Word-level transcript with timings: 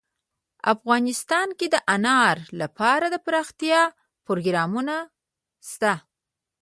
افغانستان 0.73 1.47
کې 1.59 1.67
د 1.73 1.75
انار 1.95 2.35
لپاره 2.61 3.05
دپرمختیا 3.15 3.81
پروګرامونه 4.25 4.95
شته. 5.69 5.93